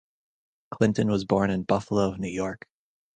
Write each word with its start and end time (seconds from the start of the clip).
Clinton 0.71 1.09
was 1.09 1.25
born 1.25 1.51
in 1.51 1.61
Buffalo, 1.61 2.15
New 2.15 2.27
York. 2.27 2.67